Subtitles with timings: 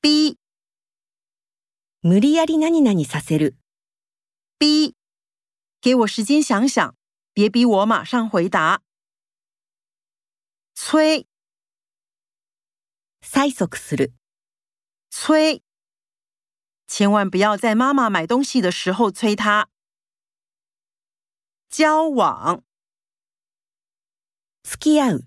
[0.00, 0.38] B
[2.02, 3.56] 無理やり何々させる。
[4.60, 4.94] B，
[5.80, 6.94] 给我时间想想，
[7.32, 8.80] 别逼我马上回答。
[10.76, 11.26] 催
[13.20, 14.12] 催促する。
[15.10, 15.62] 催，
[16.86, 19.68] 千万不要在妈妈买东西的时候催她。
[21.68, 22.62] 交往，
[24.62, 25.26] 付き合う。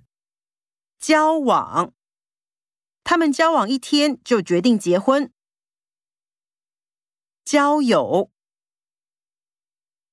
[0.97, 1.93] 交往，
[3.10, 5.32] 他们交往一天就决定结婚。
[7.44, 8.30] 交友，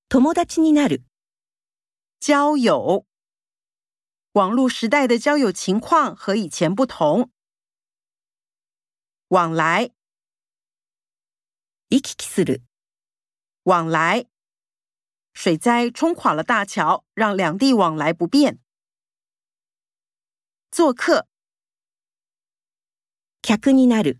[0.09, 1.03] 友達になる。
[2.19, 3.05] 交友，
[4.33, 7.31] 网络时代的交友情况和以前不同。
[9.29, 9.89] 往来，
[11.89, 12.61] 行き来する。
[13.63, 14.27] 往来，
[15.33, 18.59] 水灾冲垮了大桥，让两地往来不便。
[20.69, 21.26] 做客，
[23.47, 24.19] 客になる。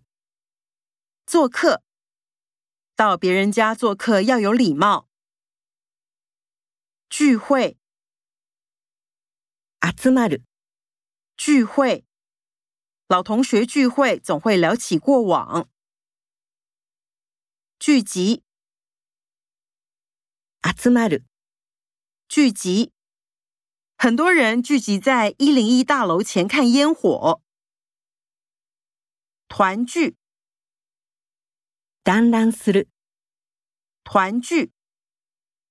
[1.25, 1.81] 做客，
[2.95, 5.07] 到别人家做客要有礼貌。
[7.09, 7.77] 聚会，
[9.95, 10.43] 集まる。
[11.37, 12.05] 聚会，
[13.07, 15.69] 老同学聚会总会聊起过往。
[17.79, 18.43] 聚集，
[20.61, 21.23] 集まる。
[22.27, 22.91] 聚集，
[23.97, 27.41] 很多人聚集在一零一大楼前看烟火。
[29.57, 30.15] 团聚，
[32.03, 32.89] 団らんする。
[34.03, 34.71] 团聚，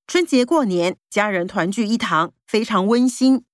[0.06, 3.44] 春节过年，家人团聚一堂，非常温馨。